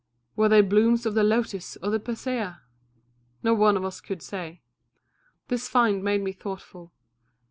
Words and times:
Were 0.35 0.49
they 0.49 0.61
blooms 0.61 1.05
of 1.05 1.13
the 1.13 1.21
lotus 1.23 1.77
or 1.83 1.91
the 1.91 1.99
persea? 1.99 2.55
No 3.43 3.53
one 3.53 3.77
of 3.77 3.85
us 3.85 4.01
could 4.01 4.23
say. 4.23 4.63
This 5.47 5.69
find 5.69 6.03
made 6.03 6.21
me 6.23 6.31
thoughtful. 6.31 6.91